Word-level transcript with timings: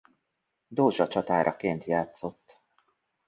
Dózsa 0.67 1.07
csatáraként 1.07 1.83
játszott. 1.83 2.57